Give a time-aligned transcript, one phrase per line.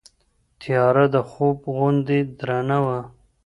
[0.61, 2.99] تیاره د خوب غوندې درنه وه.